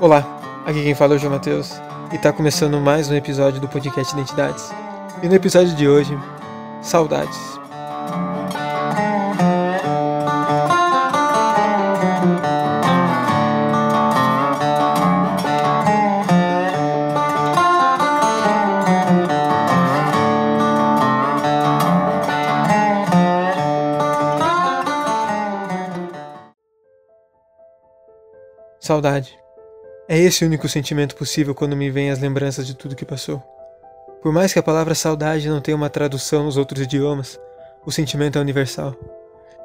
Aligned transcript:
Olá, 0.00 0.24
aqui 0.64 0.82
quem 0.82 0.94
fala 0.94 1.12
é 1.12 1.16
o 1.16 1.18
João 1.18 1.34
Matheus 1.34 1.78
e 2.10 2.16
está 2.16 2.32
começando 2.32 2.80
mais 2.80 3.10
um 3.10 3.14
episódio 3.14 3.60
do 3.60 3.68
podcast 3.68 4.14
Identidades. 4.14 4.72
E 5.22 5.28
no 5.28 5.34
episódio 5.34 5.76
de 5.76 5.86
hoje, 5.86 6.18
saudades. 6.80 7.38
Saudade. 28.80 29.39
É 30.12 30.18
esse 30.18 30.42
o 30.42 30.48
único 30.48 30.68
sentimento 30.68 31.14
possível 31.14 31.54
quando 31.54 31.76
me 31.76 31.88
vêm 31.88 32.10
as 32.10 32.18
lembranças 32.18 32.66
de 32.66 32.74
tudo 32.74 32.96
que 32.96 33.04
passou. 33.04 33.40
Por 34.20 34.32
mais 34.32 34.52
que 34.52 34.58
a 34.58 34.62
palavra 34.62 34.92
saudade 34.92 35.48
não 35.48 35.60
tenha 35.60 35.76
uma 35.76 35.88
tradução 35.88 36.42
nos 36.42 36.56
outros 36.56 36.82
idiomas, 36.82 37.38
o 37.86 37.92
sentimento 37.92 38.36
é 38.36 38.40
universal. 38.40 38.92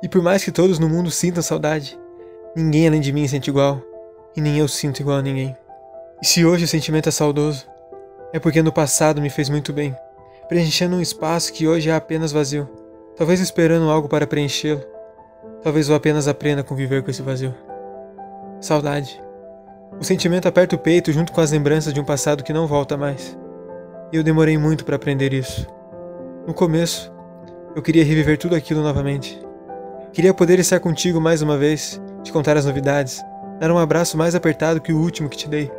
E 0.04 0.08
por 0.08 0.22
mais 0.22 0.44
que 0.44 0.52
todos 0.52 0.78
no 0.78 0.88
mundo 0.88 1.10
sintam 1.10 1.42
saudade, 1.42 2.00
ninguém 2.56 2.88
além 2.88 3.02
de 3.02 3.12
mim 3.12 3.28
sente 3.28 3.50
igual, 3.50 3.82
e 4.38 4.40
nem 4.40 4.60
eu 4.60 4.68
sinto 4.68 5.00
igual 5.00 5.18
a 5.18 5.22
ninguém. 5.24 5.58
E 6.22 6.28
se 6.28 6.46
hoje 6.46 6.66
o 6.66 6.68
sentimento 6.68 7.10
é 7.10 7.12
saudoso, 7.12 7.66
é 8.32 8.38
porque 8.38 8.62
no 8.62 8.72
passado 8.72 9.20
me 9.20 9.32
fez 9.32 9.50
muito 9.50 9.74
bem, 9.74 9.96
preenchendo 10.48 10.96
um 10.96 11.02
espaço 11.02 11.52
que 11.54 11.68
hoje 11.68 11.90
é 11.90 11.96
apenas 11.96 12.32
vazio, 12.32 12.70
talvez 13.18 13.40
esperando 13.40 13.90
algo 13.90 14.08
para 14.08 14.28
preenchê-lo. 14.28 14.86
Talvez 15.64 15.90
eu 15.90 15.96
apenas 15.96 16.28
aprenda 16.28 16.62
a 16.62 16.64
conviver 16.64 17.02
com 17.02 17.10
esse 17.10 17.24
vazio. 17.24 17.52
Saudade. 18.62 19.25
O 20.00 20.04
sentimento 20.04 20.48
aperta 20.48 20.76
o 20.76 20.80
peito 20.80 21.12
junto 21.12 21.32
com 21.32 21.40
as 21.40 21.52
lembranças 21.52 21.94
de 21.94 22.00
um 22.00 22.04
passado 22.04 22.44
que 22.44 22.52
não 22.52 22.68
volta 22.68 22.98
mais. 22.98 23.38
E 24.12 24.18
eu 24.18 24.24
demorei 24.24 24.58
muito 24.58 24.84
para 24.84 24.98
aprender 24.98 25.34
isso. 25.34 25.66
No 26.46 26.54
começo, 26.54 27.12
eu 27.76 27.82
queria 27.82 28.04
reviver 28.04 28.38
tudo 28.38 28.56
aquilo 28.56 28.84
novamente. 28.84 29.42
Queria 30.12 30.34
poder 30.34 30.60
estar 30.60 30.80
contigo 30.80 31.20
mais 31.20 31.42
uma 31.42 31.58
vez, 31.58 32.02
te 32.24 32.32
contar 32.32 32.56
as 32.58 32.66
novidades, 32.66 33.22
dar 33.60 33.72
um 33.72 33.78
abraço 33.78 34.18
mais 34.18 34.36
apertado 34.36 34.82
que 34.82 34.94
o 34.94 35.00
último 35.00 35.30
que 35.30 35.38
te 35.38 35.50
dei, 35.50 35.72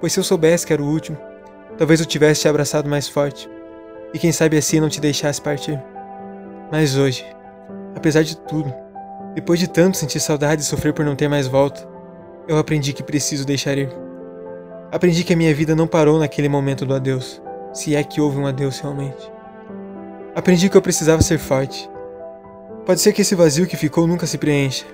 pois 0.00 0.12
se 0.12 0.20
eu 0.20 0.24
soubesse 0.24 0.66
que 0.66 0.72
era 0.72 0.82
o 0.82 0.88
último, 0.88 1.18
talvez 1.76 2.00
eu 2.00 2.06
tivesse 2.06 2.42
te 2.42 2.48
abraçado 2.48 2.88
mais 2.88 3.08
forte, 3.08 3.50
e 4.14 4.18
quem 4.18 4.32
sabe 4.32 4.56
assim 4.56 4.80
não 4.80 4.88
te 4.88 5.00
deixasse 5.00 5.40
partir. 5.40 5.82
Mas 6.70 6.96
hoje, 6.96 7.24
apesar 7.94 8.22
de 8.22 8.36
tudo, 8.36 8.72
depois 9.34 9.58
de 9.58 9.68
tanto 9.68 9.96
sentir 9.96 10.20
saudade 10.20 10.62
e 10.62 10.64
sofrer 10.64 10.92
por 10.92 11.04
não 11.04 11.16
ter 11.16 11.28
mais 11.28 11.46
volta, 11.46 11.86
eu 12.48 12.58
aprendi 12.58 12.92
que 12.92 13.02
preciso 13.02 13.46
deixar 13.46 13.78
ir. 13.78 13.90
Aprendi 14.90 15.24
que 15.24 15.32
a 15.32 15.36
minha 15.36 15.54
vida 15.54 15.74
não 15.74 15.86
parou 15.86 16.18
naquele 16.18 16.48
momento 16.48 16.84
do 16.84 16.94
adeus, 16.94 17.40
se 17.72 17.94
é 17.96 18.02
que 18.04 18.20
houve 18.20 18.38
um 18.38 18.46
adeus 18.46 18.78
realmente. 18.80 19.30
Aprendi 20.34 20.68
que 20.68 20.76
eu 20.76 20.82
precisava 20.82 21.22
ser 21.22 21.38
forte. 21.38 21.88
Pode 22.84 23.00
ser 23.00 23.12
que 23.12 23.22
esse 23.22 23.34
vazio 23.34 23.66
que 23.66 23.76
ficou 23.76 24.06
nunca 24.06 24.26
se 24.26 24.36
preencha. 24.36 24.84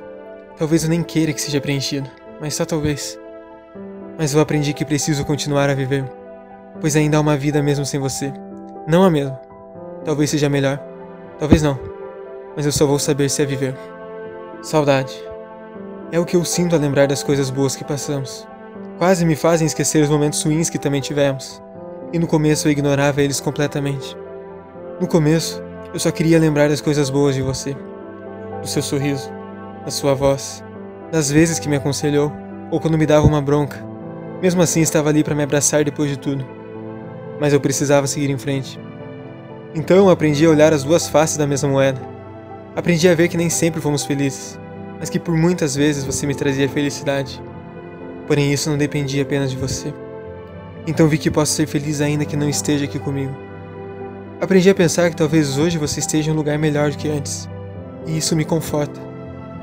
Talvez 0.56 0.84
eu 0.84 0.90
nem 0.90 1.02
queira 1.02 1.32
que 1.32 1.40
seja 1.40 1.60
preenchido, 1.60 2.10
mas 2.40 2.54
só 2.54 2.64
talvez. 2.64 3.18
Mas 4.18 4.34
eu 4.34 4.40
aprendi 4.40 4.72
que 4.72 4.84
preciso 4.84 5.24
continuar 5.24 5.70
a 5.70 5.74
viver, 5.74 6.04
pois 6.80 6.96
ainda 6.96 7.16
há 7.16 7.20
uma 7.20 7.36
vida 7.36 7.62
mesmo 7.62 7.86
sem 7.86 8.00
você. 8.00 8.32
Não 8.86 9.04
a 9.04 9.10
mesma. 9.10 9.40
Talvez 10.04 10.30
seja 10.30 10.48
melhor, 10.48 10.78
talvez 11.38 11.62
não, 11.62 11.78
mas 12.56 12.66
eu 12.66 12.72
só 12.72 12.86
vou 12.86 12.98
saber 12.98 13.28
se 13.28 13.42
é 13.42 13.46
viver. 13.46 13.76
Saudade. 14.62 15.27
É 16.10 16.18
o 16.18 16.24
que 16.24 16.36
eu 16.36 16.44
sinto 16.44 16.74
a 16.74 16.78
lembrar 16.78 17.06
das 17.06 17.22
coisas 17.22 17.50
boas 17.50 17.76
que 17.76 17.84
passamos. 17.84 18.48
Quase 18.96 19.26
me 19.26 19.36
fazem 19.36 19.66
esquecer 19.66 20.02
os 20.02 20.08
momentos 20.08 20.42
ruins 20.42 20.70
que 20.70 20.78
também 20.78 21.02
tivemos. 21.02 21.62
E 22.14 22.18
no 22.18 22.26
começo 22.26 22.66
eu 22.66 22.72
ignorava 22.72 23.20
eles 23.20 23.40
completamente. 23.40 24.16
No 24.98 25.06
começo, 25.06 25.62
eu 25.92 26.00
só 26.00 26.10
queria 26.10 26.38
lembrar 26.38 26.70
das 26.70 26.80
coisas 26.80 27.10
boas 27.10 27.34
de 27.34 27.42
você. 27.42 27.76
Do 28.62 28.66
seu 28.66 28.80
sorriso, 28.80 29.30
da 29.84 29.90
sua 29.90 30.14
voz, 30.14 30.64
das 31.12 31.30
vezes 31.30 31.58
que 31.58 31.68
me 31.68 31.76
aconselhou 31.76 32.32
ou 32.70 32.80
quando 32.80 32.96
me 32.96 33.04
dava 33.04 33.26
uma 33.26 33.42
bronca. 33.42 33.84
Mesmo 34.40 34.62
assim, 34.62 34.80
estava 34.80 35.10
ali 35.10 35.22
para 35.22 35.34
me 35.34 35.42
abraçar 35.42 35.84
depois 35.84 36.08
de 36.08 36.18
tudo. 36.18 36.42
Mas 37.38 37.52
eu 37.52 37.60
precisava 37.60 38.06
seguir 38.06 38.30
em 38.30 38.38
frente. 38.38 38.80
Então 39.74 39.98
eu 39.98 40.08
aprendi 40.08 40.46
a 40.46 40.50
olhar 40.50 40.72
as 40.72 40.84
duas 40.84 41.06
faces 41.06 41.36
da 41.36 41.46
mesma 41.46 41.68
moeda. 41.68 42.00
Aprendi 42.74 43.06
a 43.10 43.14
ver 43.14 43.28
que 43.28 43.36
nem 43.36 43.50
sempre 43.50 43.78
fomos 43.78 44.06
felizes 44.06 44.58
mas 44.98 45.08
que 45.08 45.18
por 45.18 45.36
muitas 45.36 45.74
vezes 45.74 46.04
você 46.04 46.26
me 46.26 46.34
trazia 46.34 46.68
felicidade. 46.68 47.42
Porém, 48.26 48.52
isso 48.52 48.68
não 48.68 48.76
dependia 48.76 49.22
apenas 49.22 49.50
de 49.50 49.56
você. 49.56 49.92
Então 50.86 51.08
vi 51.08 51.18
que 51.18 51.30
posso 51.30 51.52
ser 51.52 51.66
feliz 51.66 52.00
ainda 52.00 52.24
que 52.24 52.36
não 52.36 52.48
esteja 52.48 52.84
aqui 52.84 52.98
comigo. 52.98 53.34
Aprendi 54.40 54.70
a 54.70 54.74
pensar 54.74 55.10
que 55.10 55.16
talvez 55.16 55.58
hoje 55.58 55.78
você 55.78 56.00
esteja 56.00 56.30
em 56.30 56.34
um 56.34 56.36
lugar 56.36 56.58
melhor 56.58 56.90
do 56.90 56.96
que 56.96 57.08
antes. 57.08 57.48
E 58.06 58.16
isso 58.16 58.36
me 58.36 58.44
conforta, 58.44 59.00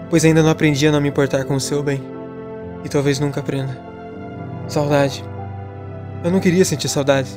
pois 0.09 0.25
ainda 0.25 0.43
não 0.43 0.49
aprendi 0.49 0.87
a 0.87 0.91
não 0.91 1.01
me 1.01 1.09
importar 1.09 1.45
com 1.45 1.55
o 1.55 1.59
seu 1.59 1.81
bem. 1.81 2.01
E 2.83 2.89
talvez 2.89 3.19
nunca 3.19 3.39
aprenda. 3.39 3.77
Saudade. 4.67 5.23
Eu 6.23 6.31
não 6.31 6.39
queria 6.39 6.65
sentir 6.65 6.89
saudade. 6.89 7.29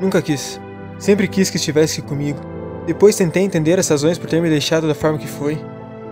Nunca 0.00 0.20
quis. 0.20 0.60
Sempre 0.98 1.28
quis 1.28 1.50
que 1.50 1.56
estivesse 1.56 2.02
comigo. 2.02 2.40
Depois 2.86 3.16
tentei 3.16 3.42
entender 3.42 3.78
as 3.78 3.88
razões 3.88 4.18
por 4.18 4.28
ter 4.28 4.40
me 4.40 4.48
deixado 4.48 4.86
da 4.86 4.94
forma 4.94 5.18
que 5.18 5.26
foi. 5.26 5.58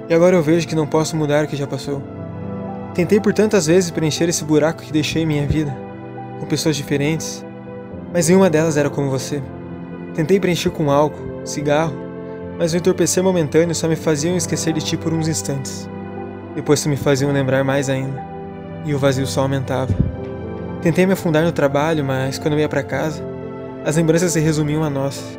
E 0.09 0.13
agora 0.13 0.37
eu 0.37 0.43
vejo 0.43 0.69
que 0.69 0.75
não 0.75 0.87
posso 0.87 1.17
mudar 1.17 1.45
o 1.45 1.49
que 1.49 1.57
já 1.57 1.67
passou. 1.67 2.03
Tentei 2.95 3.19
por 3.19 3.33
tantas 3.33 3.67
vezes 3.67 3.91
preencher 3.91 4.29
esse 4.29 4.45
buraco 4.45 4.83
que 4.83 4.93
deixei 4.93 5.23
em 5.23 5.27
minha 5.27 5.47
vida, 5.47 5.75
com 6.39 6.47
pessoas 6.47 6.77
diferentes, 6.77 7.45
mas 8.13 8.29
nenhuma 8.29 8.51
delas 8.51 8.77
era 8.77 8.91
como 8.91 9.11
você. 9.11 9.43
Tentei 10.15 10.39
preencher 10.39 10.71
com 10.71 10.91
álcool, 10.91 11.41
cigarro, 11.45 11.95
mas 12.59 12.73
o 12.73 12.77
entorpecer 12.77 13.25
momentâneo 13.25 13.75
só 13.75 13.89
me 13.89 13.97
faziam 13.97 14.37
esquecer 14.37 14.75
de 14.75 14.81
ti 14.81 14.97
por 14.97 15.13
uns 15.13 15.27
instantes. 15.27 15.89
Depois 16.55 16.81
só 16.81 16.89
me 16.89 16.97
faziam 16.97 17.33
lembrar 17.33 17.65
mais 17.65 17.89
ainda, 17.89 18.23
e 18.85 18.95
o 18.95 18.99
vazio 18.99 19.27
só 19.27 19.41
aumentava. 19.41 19.93
Tentei 20.83 21.07
me 21.07 21.15
afundar 21.15 21.43
no 21.43 21.51
trabalho, 21.51 22.05
mas 22.05 22.39
quando 22.39 22.53
eu 22.53 22.61
ia 22.61 22.69
para 22.69 22.83
casa, 22.83 23.25
as 23.85 23.97
lembranças 23.97 24.33
se 24.33 24.39
resumiam 24.39 24.85
a 24.85 24.91
nós. 24.91 25.39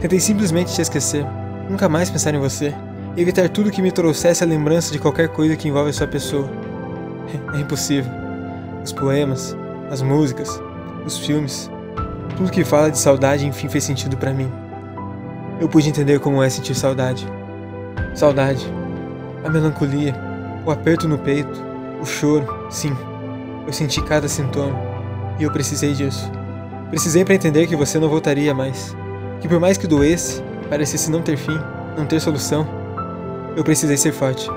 Tentei 0.00 0.18
simplesmente 0.18 0.74
te 0.74 0.82
esquecer, 0.82 1.24
nunca 1.68 1.88
mais 1.88 2.10
pensar 2.10 2.34
em 2.34 2.38
você 2.38 2.74
evitar 3.16 3.48
tudo 3.48 3.70
que 3.70 3.82
me 3.82 3.90
trouxesse 3.90 4.42
a 4.42 4.46
lembrança 4.46 4.92
de 4.92 4.98
qualquer 4.98 5.28
coisa 5.28 5.56
que 5.56 5.68
envolve 5.68 5.90
a 5.90 5.92
sua 5.92 6.06
pessoa. 6.06 6.48
É 7.54 7.60
impossível. 7.60 8.10
Os 8.84 8.92
poemas, 8.92 9.56
as 9.90 10.00
músicas, 10.02 10.60
os 11.04 11.18
filmes, 11.18 11.70
tudo 12.36 12.50
que 12.50 12.64
fala 12.64 12.90
de 12.90 12.98
saudade 12.98 13.46
enfim 13.46 13.68
fez 13.68 13.84
sentido 13.84 14.16
para 14.16 14.32
mim. 14.32 14.50
Eu 15.60 15.68
pude 15.68 15.88
entender 15.88 16.18
como 16.20 16.42
é 16.42 16.48
sentir 16.48 16.74
saudade. 16.74 17.26
Saudade, 18.14 18.66
a 19.44 19.50
melancolia, 19.50 20.14
o 20.64 20.70
aperto 20.70 21.06
no 21.06 21.18
peito, 21.18 21.62
o 22.00 22.06
choro, 22.06 22.66
sim. 22.70 22.96
Eu 23.66 23.72
senti 23.72 24.02
cada 24.02 24.26
sintoma 24.28 24.78
e 25.38 25.42
eu 25.42 25.52
precisei 25.52 25.92
disso. 25.92 26.30
Precisei 26.88 27.24
para 27.24 27.34
entender 27.34 27.66
que 27.66 27.76
você 27.76 27.98
não 27.98 28.08
voltaria 28.08 28.54
mais. 28.54 28.96
Que 29.40 29.48
por 29.48 29.60
mais 29.60 29.76
que 29.76 29.86
doesse, 29.86 30.42
parecesse 30.68 31.10
não 31.10 31.22
ter 31.22 31.36
fim, 31.36 31.58
não 31.96 32.06
ter 32.06 32.20
solução, 32.20 32.66
eu 33.56 33.64
precisei 33.64 33.96
ser 33.96 34.12
forte. 34.12 34.48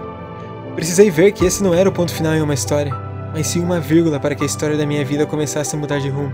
Precisei 0.76 1.10
ver 1.10 1.32
que 1.32 1.46
esse 1.46 1.64
não 1.64 1.74
era 1.74 1.90
o 1.90 1.94
ponto 1.94 2.14
final 2.14 2.34
em 2.34 2.42
uma 2.42 2.54
história, 2.54 2.94
mas 3.34 3.48
sim 3.48 3.60
uma 3.60 3.80
vírgula 3.80 4.20
para 4.20 4.36
que 4.36 4.44
a 4.44 4.46
história 4.46 4.78
da 4.78 4.86
minha 4.86 5.04
vida 5.04 5.26
começasse 5.26 5.76
a 5.76 5.80
mudar 5.80 6.00
de 6.00 6.10
rumo. 6.10 6.34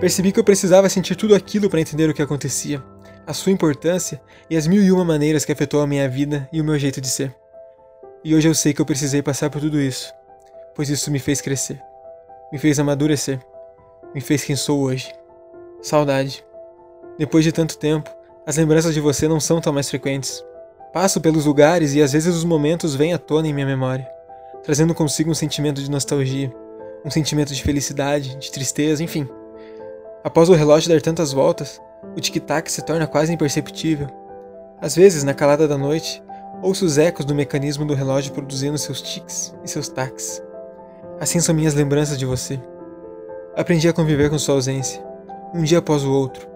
Percebi 0.00 0.32
que 0.32 0.40
eu 0.40 0.44
precisava 0.44 0.88
sentir 0.88 1.16
tudo 1.16 1.34
aquilo 1.34 1.70
para 1.70 1.80
entender 1.80 2.08
o 2.08 2.14
que 2.14 2.22
acontecia, 2.22 2.82
a 3.26 3.32
sua 3.32 3.52
importância 3.52 4.20
e 4.50 4.56
as 4.56 4.66
mil 4.66 4.82
e 4.82 4.90
uma 4.90 5.04
maneiras 5.04 5.44
que 5.44 5.52
afetou 5.52 5.80
a 5.80 5.86
minha 5.86 6.08
vida 6.08 6.48
e 6.52 6.60
o 6.60 6.64
meu 6.64 6.78
jeito 6.78 7.00
de 7.00 7.08
ser. 7.08 7.34
E 8.24 8.34
hoje 8.34 8.48
eu 8.48 8.54
sei 8.54 8.72
que 8.72 8.80
eu 8.80 8.86
precisei 8.86 9.22
passar 9.22 9.50
por 9.50 9.60
tudo 9.60 9.80
isso, 9.80 10.12
pois 10.74 10.88
isso 10.88 11.10
me 11.10 11.18
fez 11.18 11.40
crescer, 11.40 11.80
me 12.52 12.58
fez 12.58 12.78
amadurecer, 12.78 13.40
me 14.14 14.20
fez 14.20 14.44
quem 14.44 14.56
sou 14.56 14.80
hoje. 14.80 15.12
Saudade. 15.80 16.44
Depois 17.18 17.44
de 17.44 17.52
tanto 17.52 17.78
tempo, 17.78 18.10
as 18.46 18.56
lembranças 18.56 18.94
de 18.94 19.00
você 19.00 19.28
não 19.28 19.40
são 19.40 19.60
tão 19.60 19.72
mais 19.72 19.88
frequentes. 19.88 20.44
Passo 20.92 21.22
pelos 21.22 21.46
lugares 21.46 21.94
e 21.94 22.02
às 22.02 22.12
vezes 22.12 22.34
os 22.36 22.44
momentos 22.44 22.94
vêm 22.94 23.14
à 23.14 23.18
tona 23.18 23.48
em 23.48 23.54
minha 23.54 23.64
memória, 23.64 24.06
trazendo 24.62 24.94
consigo 24.94 25.30
um 25.30 25.34
sentimento 25.34 25.80
de 25.80 25.90
nostalgia, 25.90 26.52
um 27.02 27.10
sentimento 27.10 27.54
de 27.54 27.62
felicidade, 27.62 28.36
de 28.36 28.52
tristeza, 28.52 29.02
enfim. 29.02 29.26
Após 30.22 30.50
o 30.50 30.52
relógio 30.52 30.90
dar 30.90 31.00
tantas 31.00 31.32
voltas, 31.32 31.80
o 32.14 32.20
tic-tac 32.20 32.70
se 32.70 32.82
torna 32.82 33.06
quase 33.06 33.32
imperceptível. 33.32 34.06
Às 34.82 34.94
vezes, 34.94 35.24
na 35.24 35.32
calada 35.32 35.66
da 35.66 35.78
noite, 35.78 36.22
ouço 36.60 36.84
os 36.84 36.98
ecos 36.98 37.24
do 37.24 37.34
mecanismo 37.34 37.86
do 37.86 37.94
relógio 37.94 38.32
produzindo 38.32 38.76
seus 38.76 39.00
tics 39.00 39.54
e 39.64 39.68
seus 39.68 39.88
tacs. 39.88 40.42
Assim 41.18 41.40
são 41.40 41.54
minhas 41.54 41.72
lembranças 41.72 42.18
de 42.18 42.26
você. 42.26 42.60
Aprendi 43.56 43.88
a 43.88 43.94
conviver 43.94 44.28
com 44.28 44.38
sua 44.38 44.56
ausência, 44.56 45.02
um 45.54 45.62
dia 45.62 45.78
após 45.78 46.04
o 46.04 46.12
outro, 46.12 46.46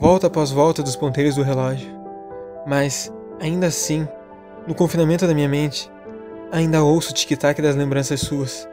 volta 0.00 0.26
após 0.26 0.50
volta 0.50 0.82
dos 0.82 0.96
ponteiros 0.96 1.36
do 1.36 1.42
relógio. 1.42 1.88
Mas, 2.66 3.12
Ainda 3.40 3.66
assim, 3.66 4.06
no 4.66 4.74
confinamento 4.74 5.26
da 5.26 5.34
minha 5.34 5.48
mente, 5.48 5.90
ainda 6.50 6.82
ouço 6.82 7.10
o 7.10 7.14
tic-tac 7.14 7.60
das 7.60 7.76
lembranças 7.76 8.20
suas, 8.20 8.68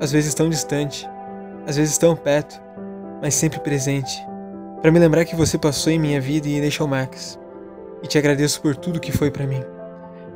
às 0.00 0.12
vezes 0.12 0.32
tão 0.34 0.48
distante, 0.48 1.08
às 1.66 1.76
vezes 1.76 1.98
tão 1.98 2.14
perto, 2.14 2.60
mas 3.20 3.34
sempre 3.34 3.60
presente, 3.60 4.24
para 4.80 4.90
me 4.90 4.98
lembrar 4.98 5.24
que 5.24 5.34
você 5.34 5.58
passou 5.58 5.92
em 5.92 5.98
minha 5.98 6.20
vida 6.20 6.48
e 6.48 6.60
deixou 6.60 6.86
marcas. 6.86 7.38
E 8.02 8.06
te 8.06 8.18
agradeço 8.18 8.60
por 8.60 8.76
tudo 8.76 9.00
que 9.00 9.10
foi 9.10 9.30
para 9.30 9.46
mim. 9.46 9.62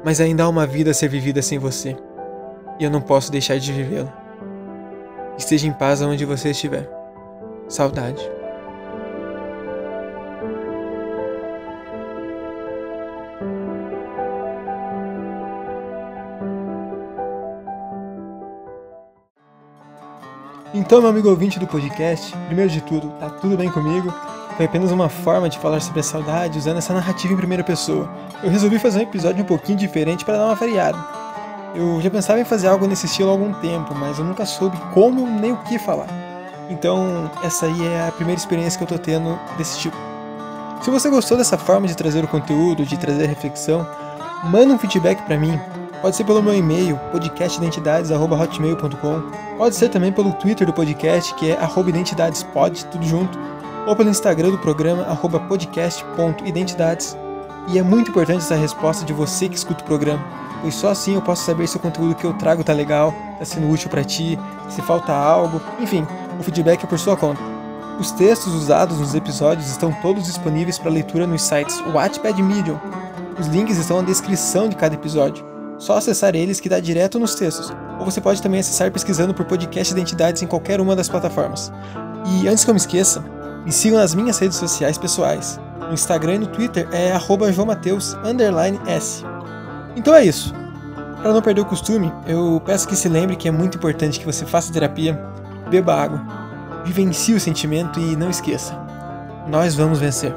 Mas 0.04 0.20
ainda 0.20 0.44
há 0.44 0.48
uma 0.48 0.66
vida 0.66 0.90
a 0.90 0.94
ser 0.94 1.08
vivida 1.08 1.42
sem 1.42 1.58
você, 1.58 1.96
e 2.78 2.84
eu 2.84 2.90
não 2.90 3.00
posso 3.00 3.30
deixar 3.30 3.58
de 3.58 3.72
vivê-la. 3.72 4.12
Esteja 5.38 5.68
em 5.68 5.72
paz 5.72 6.02
aonde 6.02 6.24
você 6.24 6.50
estiver. 6.50 6.90
Saudade. 7.68 8.39
Então, 20.72 21.00
meu 21.00 21.10
amigo 21.10 21.28
ouvinte 21.28 21.58
do 21.58 21.66
podcast, 21.66 22.32
primeiro 22.46 22.70
de 22.70 22.80
tudo, 22.80 23.08
tá 23.18 23.28
tudo 23.28 23.56
bem 23.56 23.68
comigo? 23.68 24.14
Foi 24.56 24.66
apenas 24.66 24.92
uma 24.92 25.08
forma 25.08 25.48
de 25.48 25.58
falar 25.58 25.80
sobre 25.80 25.98
a 25.98 26.02
saudade 26.02 26.56
usando 26.56 26.76
essa 26.76 26.94
narrativa 26.94 27.34
em 27.34 27.36
primeira 27.36 27.64
pessoa. 27.64 28.08
Eu 28.40 28.50
resolvi 28.50 28.78
fazer 28.78 29.00
um 29.00 29.02
episódio 29.02 29.42
um 29.42 29.46
pouquinho 29.46 29.76
diferente 29.76 30.24
para 30.24 30.36
dar 30.36 30.44
uma 30.44 30.54
variada. 30.54 30.96
Eu 31.74 32.00
já 32.00 32.08
pensava 32.08 32.38
em 32.38 32.44
fazer 32.44 32.68
algo 32.68 32.86
nesse 32.86 33.06
estilo 33.06 33.30
há 33.30 33.32
algum 33.32 33.52
tempo, 33.54 33.96
mas 33.96 34.20
eu 34.20 34.24
nunca 34.24 34.46
soube 34.46 34.76
como 34.94 35.26
nem 35.26 35.50
o 35.50 35.56
que 35.56 35.76
falar. 35.76 36.06
Então, 36.68 37.28
essa 37.42 37.66
aí 37.66 37.86
é 37.86 38.06
a 38.06 38.12
primeira 38.12 38.38
experiência 38.38 38.78
que 38.78 38.84
eu 38.84 38.96
tô 38.96 39.02
tendo 39.02 39.36
desse 39.58 39.76
tipo. 39.76 39.96
Se 40.82 40.90
você 40.90 41.10
gostou 41.10 41.36
dessa 41.36 41.58
forma 41.58 41.88
de 41.88 41.96
trazer 41.96 42.22
o 42.22 42.28
conteúdo, 42.28 42.86
de 42.86 42.96
trazer 42.96 43.24
a 43.24 43.28
reflexão, 43.28 43.84
manda 44.44 44.72
um 44.72 44.78
feedback 44.78 45.20
para 45.22 45.36
mim 45.36 45.58
Pode 46.00 46.16
ser 46.16 46.24
pelo 46.24 46.42
meu 46.42 46.54
e-mail, 46.54 46.98
podcastidentidades.hotmail.com. 47.12 49.22
Pode 49.58 49.76
ser 49.76 49.90
também 49.90 50.10
pelo 50.10 50.32
Twitter 50.32 50.66
do 50.66 50.72
podcast, 50.72 51.34
que 51.34 51.50
é 51.50 51.58
identidadespod, 51.86 52.86
tudo 52.86 53.04
junto. 53.04 53.38
Ou 53.86 53.94
pelo 53.94 54.08
Instagram 54.08 54.50
do 54.50 54.56
programa, 54.56 55.04
podcast.identidades. 55.46 57.14
E 57.68 57.78
é 57.78 57.82
muito 57.82 58.10
importante 58.10 58.38
essa 58.38 58.54
resposta 58.54 59.04
de 59.04 59.12
você 59.12 59.46
que 59.46 59.56
escuta 59.56 59.82
o 59.82 59.86
programa, 59.86 60.24
pois 60.62 60.74
só 60.74 60.88
assim 60.88 61.16
eu 61.16 61.20
posso 61.20 61.44
saber 61.44 61.66
se 61.66 61.76
o 61.76 61.80
conteúdo 61.80 62.14
que 62.14 62.24
eu 62.24 62.32
trago 62.32 62.64
tá 62.64 62.72
legal, 62.72 63.12
tá 63.38 63.44
sendo 63.44 63.70
útil 63.70 63.90
para 63.90 64.02
ti, 64.02 64.38
se 64.70 64.80
falta 64.80 65.12
algo, 65.12 65.60
enfim, 65.78 66.06
o 66.38 66.42
feedback 66.42 66.82
é 66.82 66.86
por 66.86 66.98
sua 66.98 67.14
conta. 67.14 67.42
Os 67.98 68.10
textos 68.10 68.54
usados 68.54 68.98
nos 68.98 69.14
episódios 69.14 69.68
estão 69.68 69.92
todos 70.00 70.24
disponíveis 70.24 70.78
para 70.78 70.90
leitura 70.90 71.26
nos 71.26 71.42
sites 71.42 71.78
Wattpad 71.92 72.42
Medium. 72.42 72.80
Os 73.38 73.48
links 73.48 73.76
estão 73.76 73.98
na 73.98 74.06
descrição 74.06 74.66
de 74.66 74.76
cada 74.76 74.94
episódio 74.94 75.59
só 75.80 75.96
acessar 75.96 76.36
eles 76.36 76.60
que 76.60 76.68
dá 76.68 76.78
direto 76.78 77.18
nos 77.18 77.34
textos. 77.34 77.72
Ou 77.98 78.04
você 78.04 78.20
pode 78.20 78.40
também 78.40 78.60
acessar 78.60 78.92
pesquisando 78.92 79.34
por 79.34 79.46
podcast 79.46 79.92
identidades 79.92 80.42
em 80.42 80.46
qualquer 80.46 80.80
uma 80.80 80.94
das 80.94 81.08
plataformas. 81.08 81.72
E 82.26 82.46
antes 82.46 82.62
que 82.62 82.70
eu 82.70 82.74
me 82.74 82.80
esqueça, 82.80 83.24
me 83.64 83.72
sigam 83.72 83.98
nas 83.98 84.14
minhas 84.14 84.38
redes 84.38 84.58
sociais 84.58 84.98
pessoais. 84.98 85.58
No 85.80 85.94
Instagram 85.94 86.34
e 86.34 86.38
no 86.40 86.46
Twitter 86.46 86.86
é 86.92 87.18
joamateus_s. 87.52 89.24
Então 89.96 90.14
é 90.14 90.24
isso. 90.24 90.54
Para 91.22 91.32
não 91.32 91.42
perder 91.42 91.62
o 91.62 91.66
costume, 91.66 92.12
eu 92.26 92.62
peço 92.64 92.86
que 92.86 92.94
se 92.94 93.08
lembre 93.08 93.36
que 93.36 93.48
é 93.48 93.50
muito 93.50 93.76
importante 93.76 94.20
que 94.20 94.26
você 94.26 94.46
faça 94.46 94.72
terapia, 94.72 95.20
beba 95.68 95.94
água, 95.94 96.22
vivencie 96.84 97.34
o 97.34 97.40
sentimento 97.40 97.98
e 97.98 98.16
não 98.16 98.30
esqueça. 98.30 98.78
Nós 99.48 99.74
vamos 99.74 99.98
vencer. 99.98 100.32